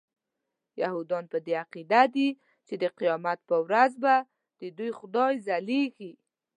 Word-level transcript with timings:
یهودان 0.81 1.25
په 1.31 1.37
دې 1.45 1.53
عقیده 1.63 2.01
دي 2.15 2.29
چې 2.67 2.73
د 2.81 2.83
قیامت 2.97 3.39
په 3.49 3.55
ورځ 3.65 3.91
به 4.03 4.13
ددوی 4.59 4.91
خدای 4.99 5.33
ځلیږي. 5.47 6.11